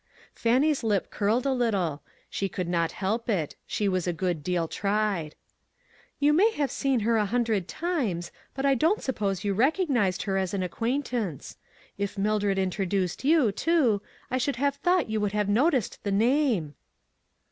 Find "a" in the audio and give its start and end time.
1.45-1.53, 4.07-4.11, 7.17-7.25